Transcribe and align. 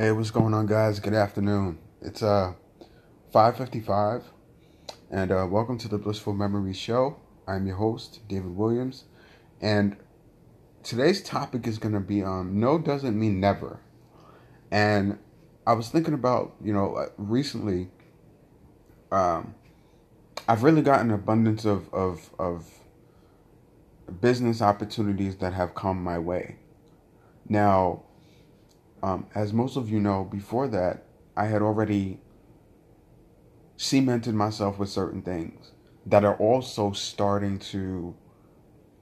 Hey, 0.00 0.12
what's 0.12 0.30
going 0.30 0.54
on, 0.54 0.66
guys? 0.66 1.00
Good 1.00 1.12
afternoon. 1.12 1.76
It's 2.00 2.22
uh 2.22 2.52
5:55, 3.34 4.22
and 5.10 5.32
uh, 5.32 5.44
welcome 5.50 5.76
to 5.76 5.88
the 5.88 5.98
Blissful 5.98 6.34
Memories 6.34 6.76
Show. 6.76 7.16
I'm 7.48 7.66
your 7.66 7.74
host, 7.74 8.20
David 8.28 8.56
Williams, 8.56 9.06
and 9.60 9.96
today's 10.84 11.20
topic 11.20 11.66
is 11.66 11.78
going 11.78 11.94
to 11.94 12.00
be 12.00 12.22
um 12.22 12.60
no 12.60 12.78
doesn't 12.78 13.18
mean 13.18 13.40
never. 13.40 13.80
And 14.70 15.18
I 15.66 15.72
was 15.72 15.88
thinking 15.88 16.14
about 16.14 16.54
you 16.62 16.72
know 16.72 16.94
uh, 16.94 17.08
recently, 17.16 17.90
um, 19.10 19.56
I've 20.46 20.62
really 20.62 20.82
gotten 20.82 21.08
an 21.08 21.14
abundance 21.14 21.64
of 21.64 21.92
of 21.92 22.30
of 22.38 22.70
business 24.20 24.62
opportunities 24.62 25.38
that 25.38 25.54
have 25.54 25.74
come 25.74 26.00
my 26.04 26.20
way. 26.20 26.54
Now 27.48 28.04
um, 29.02 29.26
as 29.34 29.52
most 29.52 29.76
of 29.76 29.90
you 29.90 30.00
know, 30.00 30.24
before 30.24 30.68
that, 30.68 31.04
I 31.36 31.46
had 31.46 31.62
already 31.62 32.20
cemented 33.76 34.34
myself 34.34 34.78
with 34.78 34.88
certain 34.88 35.22
things 35.22 35.72
that 36.04 36.24
are 36.24 36.36
also 36.36 36.92
starting 36.92 37.58
to 37.58 38.16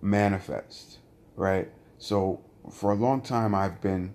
manifest, 0.00 0.98
right? 1.36 1.68
So 1.98 2.44
for 2.70 2.92
a 2.92 2.94
long 2.94 3.20
time, 3.20 3.54
I've 3.54 3.80
been 3.80 4.14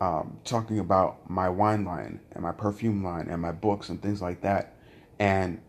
um, 0.00 0.38
talking 0.44 0.78
about 0.78 1.28
my 1.28 1.48
wine 1.48 1.84
line 1.84 2.20
and 2.32 2.42
my 2.42 2.52
perfume 2.52 3.04
line 3.04 3.28
and 3.28 3.40
my 3.40 3.52
books 3.52 3.88
and 3.88 4.00
things 4.00 4.22
like 4.22 4.40
that, 4.42 4.76
and 5.18 5.60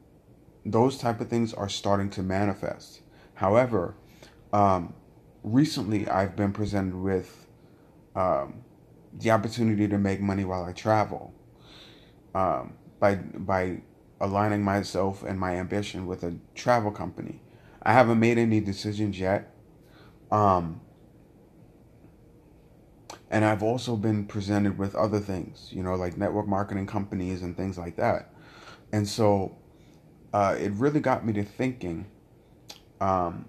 those 0.66 0.98
type 0.98 1.22
of 1.22 1.30
things 1.30 1.54
are 1.54 1.70
starting 1.70 2.10
to 2.12 2.24
manifest. 2.24 3.02
However, 3.36 3.96
um, 4.54 4.94
recently 5.44 6.08
I've 6.08 6.36
been 6.36 6.52
presented 6.52 6.96
with 6.96 7.48
um, 8.16 8.64
the 9.18 9.32
opportunity 9.32 9.88
to 9.88 9.98
make 9.98 10.22
money 10.22 10.46
while 10.46 10.64
I 10.64 10.74
travel 10.74 11.34
um, 12.36 12.74
by 13.00 13.16
by 13.16 13.82
aligning 14.20 14.64
myself 14.64 15.24
and 15.24 15.40
my 15.40 15.56
ambition 15.56 16.08
with 16.08 16.24
a 16.24 16.36
travel 16.56 16.92
company. 16.92 17.42
I 17.84 17.94
haven't 17.94 18.20
made 18.20 18.38
any 18.38 18.60
decisions 18.60 19.20
yet. 19.20 19.54
Um, 20.32 20.82
and 23.30 23.46
I've 23.46 23.64
also 23.64 23.96
been 23.96 24.26
presented 24.26 24.78
with 24.78 24.96
other 24.96 25.20
things, 25.20 25.70
you 25.72 25.84
know, 25.84 25.96
like 25.96 26.18
network 26.18 26.48
marketing 26.48 26.88
companies 26.88 27.42
and 27.42 27.56
things 27.56 27.78
like 27.78 27.98
that. 27.98 28.34
And 28.92 29.08
so 29.08 29.58
uh, 30.34 30.56
it 30.60 30.72
really 30.74 31.00
got 31.00 31.26
me 31.26 31.34
to 31.34 31.44
thinking 31.44 32.08
um, 33.02 33.46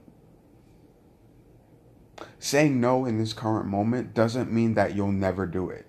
saying 2.39 2.81
no 2.81 3.05
in 3.05 3.19
this 3.19 3.33
current 3.33 3.67
moment 3.67 4.14
doesn't 4.14 4.53
mean 4.53 4.75
that 4.75 4.94
you'll 4.94 5.12
never 5.12 5.47
do 5.47 5.70
it. 5.70 5.86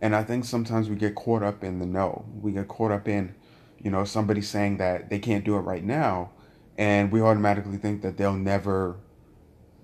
And 0.00 0.14
I 0.14 0.22
think 0.22 0.44
sometimes 0.44 0.88
we 0.88 0.96
get 0.96 1.14
caught 1.14 1.42
up 1.42 1.64
in 1.64 1.78
the 1.78 1.86
no. 1.86 2.24
We 2.40 2.52
get 2.52 2.68
caught 2.68 2.92
up 2.92 3.08
in, 3.08 3.34
you 3.82 3.90
know, 3.90 4.04
somebody 4.04 4.42
saying 4.42 4.76
that 4.76 5.10
they 5.10 5.18
can't 5.18 5.44
do 5.44 5.56
it 5.56 5.60
right 5.60 5.84
now, 5.84 6.30
and 6.76 7.10
we 7.10 7.20
automatically 7.20 7.78
think 7.78 8.02
that 8.02 8.16
they'll 8.16 8.34
never 8.34 8.96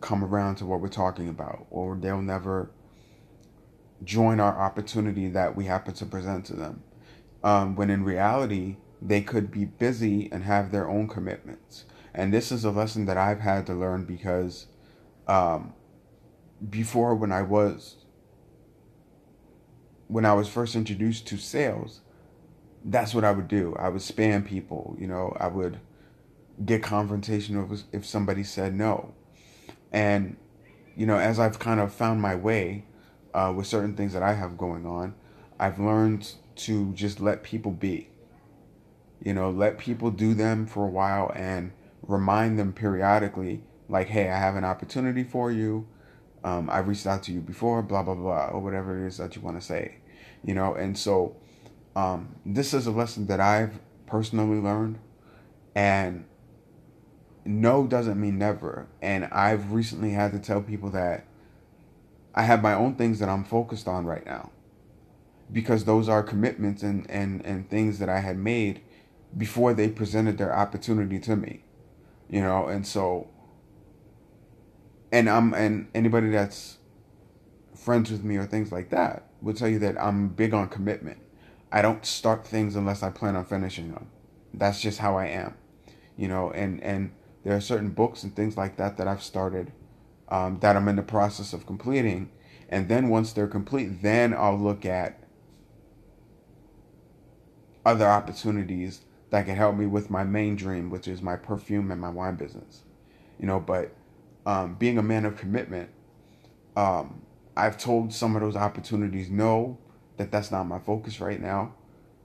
come 0.00 0.22
around 0.22 0.56
to 0.56 0.66
what 0.66 0.80
we're 0.80 0.88
talking 0.88 1.28
about, 1.28 1.66
or 1.70 1.96
they'll 1.96 2.22
never 2.22 2.70
join 4.04 4.38
our 4.38 4.56
opportunity 4.60 5.28
that 5.28 5.56
we 5.56 5.64
happen 5.64 5.94
to 5.94 6.06
present 6.06 6.44
to 6.46 6.54
them. 6.54 6.82
Um, 7.42 7.74
when 7.74 7.90
in 7.90 8.04
reality, 8.04 8.76
they 9.02 9.20
could 9.20 9.50
be 9.50 9.64
busy 9.64 10.30
and 10.30 10.44
have 10.44 10.70
their 10.70 10.88
own 10.88 11.08
commitments. 11.08 11.84
And 12.14 12.32
this 12.32 12.52
is 12.52 12.64
a 12.64 12.70
lesson 12.70 13.06
that 13.06 13.16
I've 13.16 13.40
had 13.40 13.66
to 13.66 13.74
learn 13.74 14.04
because 14.04 14.66
um, 15.26 15.72
before 16.70 17.14
when 17.14 17.32
I 17.32 17.42
was 17.42 17.96
when 20.06 20.24
I 20.24 20.34
was 20.34 20.48
first 20.48 20.76
introduced 20.76 21.26
to 21.28 21.38
sales, 21.38 22.02
that's 22.84 23.14
what 23.14 23.24
I 23.24 23.32
would 23.32 23.48
do. 23.48 23.74
I 23.78 23.88
would 23.88 24.02
spam 24.02 24.46
people, 24.46 24.96
you 24.98 25.06
know, 25.06 25.36
I 25.40 25.48
would 25.48 25.80
get 26.64 26.82
confrontation 26.82 27.58
if, 27.70 27.82
if 27.92 28.06
somebody 28.06 28.44
said 28.44 28.74
no. 28.74 29.14
And, 29.92 30.36
you 30.94 31.06
know, 31.06 31.18
as 31.18 31.40
I've 31.40 31.58
kind 31.58 31.80
of 31.80 31.92
found 31.92 32.20
my 32.20 32.34
way 32.34 32.84
uh, 33.32 33.52
with 33.56 33.66
certain 33.66 33.96
things 33.96 34.12
that 34.12 34.22
I 34.22 34.34
have 34.34 34.58
going 34.58 34.86
on, 34.86 35.14
I've 35.58 35.78
learned 35.78 36.34
to 36.56 36.92
just 36.92 37.20
let 37.20 37.42
people 37.42 37.72
be. 37.72 38.08
You 39.22 39.32
know, 39.32 39.50
let 39.50 39.78
people 39.78 40.10
do 40.10 40.34
them 40.34 40.66
for 40.66 40.84
a 40.84 40.90
while 40.90 41.32
and 41.34 41.72
remind 42.02 42.58
them 42.58 42.72
periodically 42.72 43.62
like, 43.88 44.08
hey, 44.08 44.30
I 44.30 44.38
have 44.38 44.56
an 44.56 44.64
opportunity 44.64 45.24
for 45.24 45.50
you. 45.50 45.86
Um, 46.42 46.68
I 46.68 46.78
reached 46.78 47.06
out 47.06 47.22
to 47.24 47.32
you 47.32 47.40
before, 47.40 47.82
blah, 47.82 48.02
blah, 48.02 48.14
blah, 48.14 48.48
or 48.48 48.60
whatever 48.60 49.02
it 49.02 49.06
is 49.06 49.18
that 49.18 49.34
you 49.34 49.42
want 49.42 49.58
to 49.58 49.66
say, 49.66 49.96
you 50.44 50.54
know? 50.54 50.74
And 50.74 50.96
so 50.96 51.36
um, 51.96 52.34
this 52.44 52.74
is 52.74 52.86
a 52.86 52.90
lesson 52.90 53.26
that 53.26 53.40
I've 53.40 53.78
personally 54.06 54.60
learned. 54.60 54.98
And 55.74 56.26
no 57.44 57.86
doesn't 57.86 58.20
mean 58.20 58.38
never. 58.38 58.86
And 59.02 59.26
I've 59.26 59.72
recently 59.72 60.10
had 60.10 60.32
to 60.32 60.38
tell 60.38 60.62
people 60.62 60.90
that 60.90 61.24
I 62.34 62.42
have 62.42 62.62
my 62.62 62.74
own 62.74 62.96
things 62.96 63.18
that 63.20 63.28
I'm 63.28 63.44
focused 63.44 63.86
on 63.86 64.04
right 64.06 64.24
now 64.24 64.50
because 65.52 65.84
those 65.84 66.08
are 66.08 66.22
commitments 66.22 66.82
and, 66.82 67.08
and, 67.10 67.44
and 67.44 67.68
things 67.68 67.98
that 67.98 68.08
I 68.08 68.20
had 68.20 68.36
made 68.38 68.80
before 69.36 69.74
they 69.74 69.88
presented 69.88 70.38
their 70.38 70.54
opportunity 70.54 71.18
to 71.20 71.36
me, 71.36 71.62
you 72.28 72.40
know? 72.40 72.66
And 72.66 72.86
so 72.86 73.28
and 75.14 75.30
I'm 75.30 75.54
and 75.54 75.86
anybody 75.94 76.28
that's 76.30 76.78
friends 77.76 78.10
with 78.10 78.24
me 78.24 78.36
or 78.36 78.46
things 78.46 78.72
like 78.72 78.90
that 78.90 79.28
will 79.40 79.54
tell 79.54 79.68
you 79.68 79.78
that 79.78 79.96
I'm 80.00 80.28
big 80.28 80.52
on 80.52 80.68
commitment. 80.68 81.18
I 81.70 81.82
don't 81.82 82.04
start 82.04 82.44
things 82.44 82.74
unless 82.74 83.04
I 83.04 83.10
plan 83.10 83.36
on 83.36 83.44
finishing 83.44 83.92
them. 83.92 84.08
That's 84.52 84.80
just 84.80 84.98
how 84.98 85.16
I 85.16 85.26
am, 85.26 85.54
you 86.16 86.26
know. 86.26 86.50
And 86.50 86.82
and 86.82 87.12
there 87.44 87.56
are 87.56 87.60
certain 87.60 87.90
books 87.90 88.24
and 88.24 88.34
things 88.34 88.56
like 88.56 88.76
that 88.76 88.96
that 88.96 89.06
I've 89.06 89.22
started 89.22 89.70
um, 90.30 90.58
that 90.60 90.74
I'm 90.74 90.88
in 90.88 90.96
the 90.96 91.02
process 91.02 91.52
of 91.52 91.64
completing, 91.64 92.30
and 92.68 92.88
then 92.88 93.08
once 93.08 93.32
they're 93.32 93.46
complete, 93.46 94.02
then 94.02 94.34
I'll 94.34 94.58
look 94.58 94.84
at 94.84 95.22
other 97.86 98.06
opportunities 98.06 99.02
that 99.30 99.46
can 99.46 99.54
help 99.54 99.76
me 99.76 99.86
with 99.86 100.10
my 100.10 100.24
main 100.24 100.56
dream, 100.56 100.90
which 100.90 101.06
is 101.06 101.22
my 101.22 101.36
perfume 101.36 101.92
and 101.92 102.00
my 102.00 102.10
wine 102.10 102.34
business, 102.34 102.82
you 103.38 103.46
know. 103.46 103.60
But 103.60 103.94
um, 104.46 104.74
being 104.74 104.98
a 104.98 105.02
man 105.02 105.24
of 105.24 105.36
commitment, 105.36 105.90
um, 106.76 107.22
I've 107.56 107.78
told 107.78 108.12
some 108.12 108.34
of 108.34 108.42
those 108.42 108.56
opportunities 108.56 109.30
no, 109.30 109.78
that 110.16 110.30
that's 110.30 110.50
not 110.50 110.64
my 110.64 110.78
focus 110.78 111.20
right 111.20 111.40
now, 111.40 111.74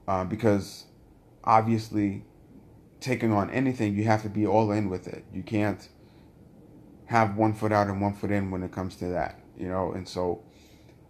uh, 0.08 0.24
because 0.24 0.86
obviously, 1.44 2.24
taking 3.00 3.32
on 3.32 3.50
anything, 3.50 3.94
you 3.94 4.04
have 4.04 4.22
to 4.22 4.28
be 4.28 4.46
all 4.46 4.70
in 4.72 4.90
with 4.90 5.08
it. 5.08 5.24
You 5.32 5.42
can't 5.42 5.88
have 7.06 7.36
one 7.36 7.54
foot 7.54 7.72
out 7.72 7.88
and 7.88 8.00
one 8.00 8.14
foot 8.14 8.30
in 8.30 8.50
when 8.50 8.62
it 8.62 8.72
comes 8.72 8.96
to 8.96 9.06
that, 9.06 9.40
you 9.56 9.68
know. 9.68 9.92
And 9.92 10.08
so, 10.08 10.44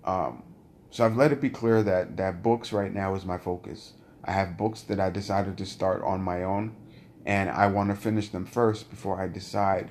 um, 0.04 0.42
so 0.90 1.04
I've 1.04 1.16
let 1.16 1.32
it 1.32 1.40
be 1.40 1.50
clear 1.50 1.82
that 1.82 2.16
that 2.16 2.42
books 2.42 2.72
right 2.72 2.92
now 2.92 3.14
is 3.14 3.24
my 3.24 3.38
focus. 3.38 3.94
I 4.24 4.32
have 4.32 4.56
books 4.56 4.82
that 4.82 5.00
I 5.00 5.10
decided 5.10 5.56
to 5.58 5.66
start 5.66 6.02
on 6.02 6.22
my 6.22 6.42
own, 6.42 6.76
and 7.24 7.50
I 7.50 7.66
want 7.66 7.90
to 7.90 7.96
finish 7.96 8.28
them 8.28 8.44
first 8.44 8.90
before 8.90 9.20
I 9.20 9.28
decide 9.28 9.90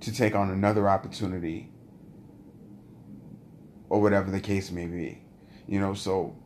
to 0.00 0.12
take 0.12 0.34
on 0.34 0.50
another 0.50 0.88
opportunity 0.88 1.70
or 3.88 4.00
whatever 4.00 4.30
the 4.30 4.40
case 4.40 4.70
may 4.70 4.86
be 4.86 5.22
you 5.66 5.80
know? 5.80 5.94
So 5.94 6.36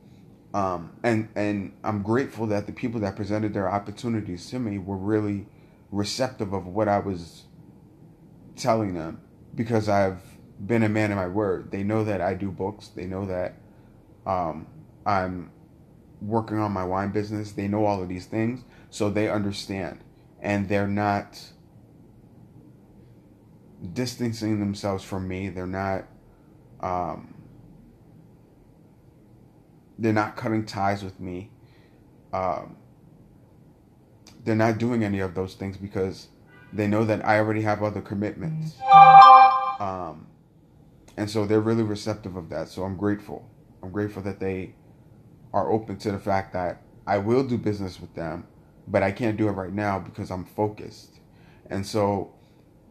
um, 0.52 0.92
and 1.04 1.28
and 1.36 1.76
i'm 1.84 2.02
grateful 2.02 2.46
that 2.48 2.66
the 2.66 2.72
people 2.72 3.00
that 3.00 3.14
presented 3.16 3.54
their 3.54 3.70
opportunities 3.70 4.50
to 4.50 4.58
me 4.58 4.78
were 4.78 4.96
really 4.96 5.46
receptive 5.92 6.52
of 6.52 6.66
what 6.66 6.88
i 6.88 6.98
was 6.98 7.44
telling 8.56 8.94
them 8.94 9.20
because 9.54 9.88
i've 9.88 10.20
been 10.64 10.82
a 10.82 10.88
man 10.88 11.10
of 11.10 11.16
my 11.16 11.26
word. 11.26 11.70
They 11.70 11.82
know 11.82 12.04
that 12.04 12.20
i 12.20 12.34
do 12.34 12.50
books. 12.50 12.88
They 12.88 13.06
know 13.06 13.26
that 13.26 13.54
um, 14.26 14.66
i'm 15.06 15.50
working 16.20 16.58
on 16.58 16.72
my 16.72 16.84
wine 16.84 17.12
business. 17.12 17.52
They 17.52 17.68
know 17.68 17.86
all 17.86 18.02
of 18.02 18.08
these 18.08 18.26
things 18.26 18.64
so 18.90 19.08
they 19.08 19.28
understand. 19.28 20.00
And 20.40 20.68
they're 20.68 20.88
not 20.88 21.52
distancing 23.92 24.60
themselves 24.60 25.04
from 25.04 25.26
me. 25.28 25.48
They're 25.48 25.66
not 25.66 26.04
um, 26.80 27.34
they're 29.98 30.12
not 30.12 30.36
cutting 30.36 30.64
ties 30.64 31.04
with 31.04 31.20
me. 31.20 31.50
Um, 32.32 32.76
they're 34.44 34.54
not 34.54 34.78
doing 34.78 35.04
any 35.04 35.20
of 35.20 35.34
those 35.34 35.54
things 35.54 35.76
because 35.76 36.28
they 36.72 36.86
know 36.86 37.04
that 37.04 37.24
I 37.24 37.38
already 37.38 37.62
have 37.62 37.82
other 37.82 38.00
commitments. 38.00 38.76
Um, 39.78 40.26
and 41.16 41.28
so 41.28 41.44
they're 41.44 41.60
really 41.60 41.82
receptive 41.82 42.36
of 42.36 42.48
that. 42.50 42.68
So 42.68 42.84
I'm 42.84 42.96
grateful. 42.96 43.50
I'm 43.82 43.90
grateful 43.90 44.22
that 44.22 44.40
they 44.40 44.74
are 45.52 45.70
open 45.70 45.98
to 45.98 46.12
the 46.12 46.18
fact 46.18 46.52
that 46.52 46.82
I 47.06 47.18
will 47.18 47.42
do 47.42 47.58
business 47.58 48.00
with 48.00 48.14
them, 48.14 48.46
but 48.86 49.02
I 49.02 49.12
can't 49.12 49.36
do 49.36 49.48
it 49.48 49.52
right 49.52 49.72
now 49.72 49.98
because 49.98 50.30
I'm 50.30 50.44
focused. 50.44 51.18
And 51.68 51.84
so 51.86 52.32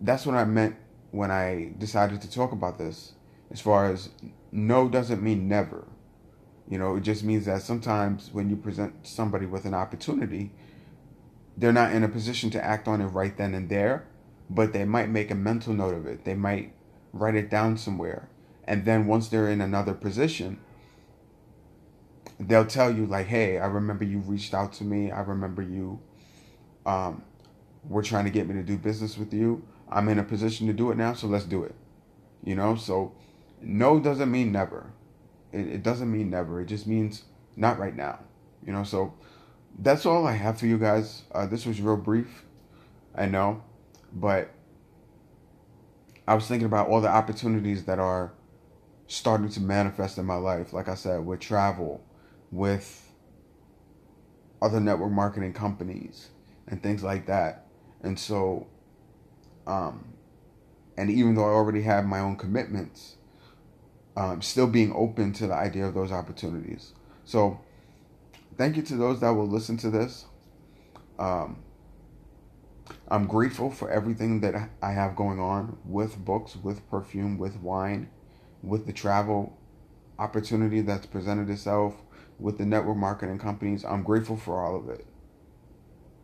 that's 0.01 0.25
what 0.25 0.35
I 0.35 0.45
meant 0.45 0.75
when 1.11 1.31
I 1.31 1.73
decided 1.77 2.21
to 2.21 2.31
talk 2.31 2.51
about 2.51 2.77
this. 2.77 3.13
As 3.51 3.59
far 3.59 3.91
as 3.91 4.09
no 4.51 4.87
doesn't 4.87 5.21
mean 5.21 5.47
never. 5.47 5.87
You 6.69 6.77
know, 6.77 6.95
it 6.95 7.01
just 7.01 7.23
means 7.23 7.45
that 7.45 7.63
sometimes 7.63 8.29
when 8.31 8.49
you 8.49 8.55
present 8.55 9.07
somebody 9.07 9.47
with 9.47 9.65
an 9.65 9.73
opportunity, 9.73 10.51
they're 11.57 11.73
not 11.73 11.91
in 11.91 12.03
a 12.03 12.07
position 12.07 12.51
to 12.51 12.63
act 12.63 12.87
on 12.87 13.01
it 13.01 13.07
right 13.07 13.35
then 13.35 13.55
and 13.55 13.69
there, 13.69 14.05
but 14.49 14.71
they 14.71 14.85
might 14.85 15.09
make 15.09 15.31
a 15.31 15.35
mental 15.35 15.73
note 15.73 15.95
of 15.95 16.05
it. 16.05 16.25
They 16.25 16.35
might 16.35 16.73
write 17.11 17.35
it 17.35 17.49
down 17.49 17.77
somewhere. 17.77 18.29
And 18.65 18.85
then 18.85 19.07
once 19.07 19.29
they're 19.29 19.49
in 19.49 19.61
another 19.61 19.95
position, 19.95 20.59
they'll 22.39 22.65
tell 22.67 22.95
you 22.95 23.07
like, 23.07 23.25
"Hey, 23.25 23.57
I 23.57 23.65
remember 23.65 24.03
you 24.03 24.19
reached 24.19 24.53
out 24.53 24.73
to 24.73 24.83
me. 24.83 25.11
I 25.11 25.21
remember 25.21 25.63
you 25.63 25.99
um 26.85 27.23
were 27.87 28.03
trying 28.03 28.25
to 28.25 28.31
get 28.31 28.47
me 28.47 28.53
to 28.53 28.63
do 28.63 28.77
business 28.77 29.17
with 29.17 29.33
you. 29.33 29.63
I'm 29.89 30.07
in 30.09 30.19
a 30.19 30.23
position 30.23 30.67
to 30.67 30.73
do 30.73 30.91
it 30.91 30.97
now, 30.97 31.13
so 31.13 31.27
let's 31.27 31.45
do 31.45 31.63
it." 31.63 31.75
You 32.43 32.55
know, 32.55 32.75
so 32.75 33.13
no 33.61 33.99
doesn't 33.99 34.31
mean 34.31 34.51
never. 34.51 34.93
It, 35.51 35.67
it 35.67 35.83
doesn't 35.83 36.11
mean 36.11 36.29
never. 36.29 36.61
It 36.61 36.67
just 36.67 36.87
means 36.87 37.23
not 37.55 37.79
right 37.79 37.95
now. 37.95 38.19
You 38.65 38.73
know, 38.73 38.83
so 38.83 39.13
that's 39.77 40.05
all 40.05 40.25
I 40.27 40.33
have 40.33 40.59
for 40.59 40.65
you 40.65 40.77
guys. 40.77 41.23
Uh, 41.31 41.45
this 41.45 41.65
was 41.65 41.81
real 41.81 41.97
brief, 41.97 42.43
I 43.15 43.25
know, 43.25 43.63
but 44.13 44.51
I 46.27 46.35
was 46.35 46.47
thinking 46.47 46.65
about 46.65 46.87
all 46.89 47.01
the 47.01 47.09
opportunities 47.09 47.85
that 47.85 47.99
are 47.99 48.33
starting 49.07 49.49
to 49.49 49.61
manifest 49.61 50.17
in 50.17 50.25
my 50.25 50.35
life. 50.35 50.73
Like 50.73 50.87
I 50.87 50.95
said, 50.95 51.25
with 51.25 51.39
travel, 51.39 52.03
with 52.51 53.11
other 54.61 54.79
network 54.79 55.11
marketing 55.11 55.53
companies, 55.53 56.29
and 56.67 56.83
things 56.83 57.03
like 57.03 57.25
that. 57.25 57.65
And 58.01 58.19
so, 58.19 58.67
um, 59.67 60.13
and 60.97 61.09
even 61.09 61.35
though 61.35 61.45
I 61.45 61.53
already 61.53 61.81
have 61.83 62.05
my 62.05 62.19
own 62.19 62.35
commitments, 62.35 63.15
um, 64.17 64.41
still 64.41 64.67
being 64.67 64.91
open 64.93 65.33
to 65.33 65.47
the 65.47 65.53
idea 65.53 65.85
of 65.85 65.93
those 65.93 66.11
opportunities. 66.11 66.93
So, 67.25 67.61
thank 68.57 68.75
you 68.75 68.81
to 68.83 68.95
those 68.95 69.21
that 69.21 69.29
will 69.29 69.47
listen 69.47 69.77
to 69.77 69.89
this. 69.89 70.25
Um, 71.17 71.63
I'm 73.07 73.27
grateful 73.27 73.71
for 73.71 73.89
everything 73.89 74.41
that 74.41 74.69
I 74.81 74.91
have 74.91 75.15
going 75.15 75.39
on 75.39 75.77
with 75.85 76.17
books, 76.17 76.55
with 76.55 76.87
perfume, 76.89 77.37
with 77.37 77.57
wine, 77.57 78.09
with 78.61 78.85
the 78.85 78.93
travel 78.93 79.57
opportunity 80.17 80.81
that's 80.81 81.05
presented 81.05 81.49
itself, 81.49 81.95
with 82.39 82.57
the 82.57 82.65
network 82.65 82.97
marketing 82.97 83.39
companies. 83.39 83.85
I'm 83.85 84.03
grateful 84.03 84.37
for 84.37 84.63
all 84.63 84.75
of 84.75 84.89
it. 84.89 85.05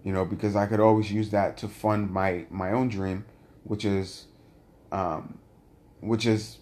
You 0.06 0.14
know, 0.14 0.24
because 0.24 0.56
I 0.56 0.68
could 0.68 0.80
always 0.80 1.12
use 1.12 1.32
that 1.32 1.58
to 1.58 1.68
fund 1.68 2.12
my 2.12 2.46
my 2.50 2.72
own 2.72 2.88
dream, 2.88 3.26
which 3.66 3.84
is, 3.84 4.28
um, 4.94 5.40
which 6.00 6.26
is 6.26 6.60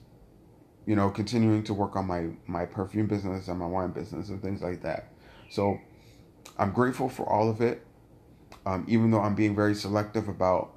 you 0.85 0.95
know, 0.95 1.09
continuing 1.09 1.63
to 1.63 1.73
work 1.73 1.95
on 1.95 2.07
my 2.07 2.29
my 2.47 2.65
perfume 2.65 3.07
business 3.07 3.47
and 3.47 3.59
my 3.59 3.67
wine 3.67 3.91
business 3.91 4.29
and 4.29 4.41
things 4.41 4.61
like 4.61 4.81
that. 4.81 5.09
So 5.49 5.79
I'm 6.57 6.71
grateful 6.71 7.09
for 7.09 7.27
all 7.29 7.49
of 7.49 7.61
it, 7.61 7.85
um, 8.65 8.85
even 8.87 9.11
though 9.11 9.21
I'm 9.21 9.35
being 9.35 9.55
very 9.55 9.75
selective 9.75 10.27
about 10.27 10.73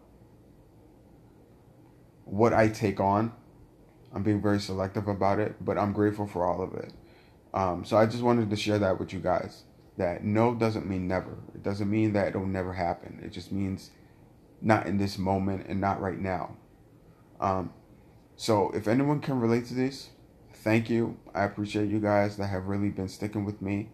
what 2.24 2.52
I 2.52 2.68
take 2.68 3.00
on. 3.00 3.32
I'm 4.12 4.22
being 4.22 4.40
very 4.40 4.60
selective 4.60 5.08
about 5.08 5.38
it, 5.38 5.56
but 5.64 5.76
I'm 5.76 5.92
grateful 5.92 6.26
for 6.26 6.46
all 6.46 6.62
of 6.62 6.74
it. 6.74 6.92
Um, 7.52 7.84
so 7.84 7.96
I 7.96 8.06
just 8.06 8.22
wanted 8.22 8.48
to 8.48 8.56
share 8.56 8.78
that 8.78 8.98
with 8.98 9.12
you 9.12 9.20
guys. 9.20 9.64
That 9.96 10.24
no 10.24 10.54
doesn't 10.54 10.86
mean 10.86 11.08
never. 11.08 11.38
It 11.54 11.62
doesn't 11.62 11.90
mean 11.90 12.12
that 12.12 12.28
it'll 12.28 12.46
never 12.46 12.74
happen. 12.74 13.20
It 13.24 13.30
just 13.32 13.50
means 13.50 13.90
not 14.60 14.86
in 14.86 14.98
this 14.98 15.16
moment 15.18 15.66
and 15.68 15.80
not 15.80 16.00
right 16.00 16.18
now. 16.18 16.56
Um, 17.40 17.72
so 18.36 18.70
if 18.72 18.88
anyone 18.88 19.20
can 19.20 19.40
relate 19.40 19.66
to 19.66 19.74
this, 19.74 20.10
thank 20.52 20.90
you. 20.90 21.18
I 21.34 21.44
appreciate 21.44 21.88
you 21.88 22.00
guys 22.00 22.36
that 22.36 22.48
have 22.48 22.66
really 22.66 22.90
been 22.90 23.08
sticking 23.08 23.44
with 23.44 23.62
me 23.62 23.88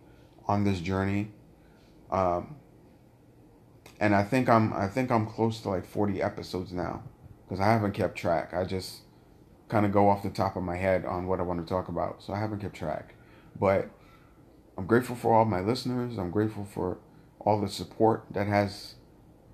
on 0.46 0.64
this 0.64 0.80
journey. 0.80 1.30
Um, 2.10 2.56
and 4.00 4.14
I 4.14 4.24
think 4.24 4.48
I'm 4.48 4.72
I 4.72 4.88
think 4.88 5.10
I'm 5.10 5.26
close 5.26 5.60
to 5.60 5.68
like 5.68 5.86
40 5.86 6.20
episodes 6.20 6.72
now 6.72 7.02
because 7.44 7.60
I 7.60 7.66
haven't 7.66 7.92
kept 7.92 8.16
track. 8.16 8.52
I 8.52 8.64
just 8.64 9.02
kind 9.68 9.86
of 9.86 9.92
go 9.92 10.08
off 10.08 10.22
the 10.22 10.30
top 10.30 10.56
of 10.56 10.62
my 10.62 10.76
head 10.76 11.04
on 11.04 11.26
what 11.26 11.38
I 11.38 11.42
want 11.42 11.64
to 11.64 11.68
talk 11.68 11.88
about. 11.88 12.22
So 12.22 12.32
I 12.32 12.38
haven't 12.38 12.60
kept 12.60 12.74
track. 12.74 13.14
But 13.58 13.88
I'm 14.76 14.86
grateful 14.86 15.16
for 15.16 15.34
all 15.34 15.44
my 15.44 15.60
listeners. 15.60 16.18
I'm 16.18 16.30
grateful 16.30 16.64
for 16.64 16.98
all 17.40 17.60
the 17.60 17.68
support 17.68 18.24
that 18.30 18.46
has 18.46 18.94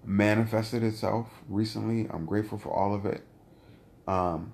manifested 0.04 0.82
itself 0.82 1.28
recently. 1.48 2.08
I'm 2.10 2.24
grateful 2.24 2.58
for 2.58 2.70
all 2.70 2.94
of 2.94 3.04
it. 3.04 3.22
Um, 4.06 4.52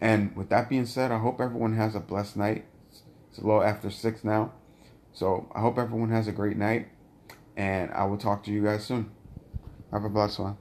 and 0.00 0.36
with 0.36 0.48
that 0.50 0.68
being 0.68 0.86
said, 0.86 1.10
I 1.10 1.18
hope 1.18 1.40
everyone 1.40 1.76
has 1.76 1.94
a 1.94 2.00
blessed 2.00 2.36
night. 2.36 2.64
It's 3.30 3.38
a 3.38 3.42
little 3.42 3.62
after 3.62 3.90
six 3.90 4.24
now. 4.24 4.52
So 5.12 5.50
I 5.54 5.60
hope 5.60 5.78
everyone 5.78 6.10
has 6.10 6.28
a 6.28 6.32
great 6.32 6.56
night. 6.56 6.88
And 7.56 7.90
I 7.92 8.04
will 8.04 8.16
talk 8.16 8.44
to 8.44 8.50
you 8.50 8.62
guys 8.64 8.84
soon. 8.84 9.10
Have 9.92 10.04
a 10.04 10.08
blessed 10.08 10.38
one. 10.38 10.56